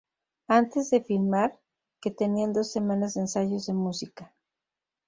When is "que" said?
2.01-2.09